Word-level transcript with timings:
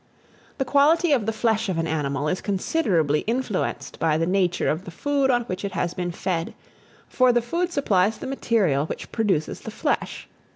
THE 0.57 0.65
QUALITY 0.65 1.11
OF 1.11 1.27
THE 1.27 1.31
FLESH 1.31 1.69
OF 1.69 1.77
AN 1.77 1.85
ANIMAL 1.85 2.27
is 2.27 2.41
considerably 2.41 3.19
influenced 3.27 3.99
by 3.99 4.17
the 4.17 4.25
nature 4.25 4.67
of 4.67 4.83
the 4.85 4.89
food 4.89 5.29
on 5.29 5.43
which 5.43 5.63
it 5.63 5.73
has 5.73 5.93
been 5.93 6.11
fed; 6.11 6.55
for 7.07 7.31
the 7.31 7.39
food 7.39 7.71
supplies 7.71 8.17
the 8.17 8.25
material 8.25 8.87
which 8.87 9.11
produces 9.11 9.59
the 9.61 9.69
flesh. 9.69 10.27